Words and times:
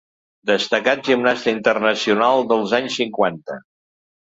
Destacat 0.51 1.03
gimnasta 1.09 1.53
internacional 1.59 2.43
dels 2.55 2.75
anys 2.81 2.99
cinquanta. 3.03 3.63